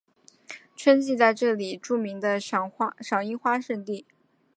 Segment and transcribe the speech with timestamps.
[0.75, 2.71] 春季这里是著名的赏
[3.23, 4.07] 樱花胜地。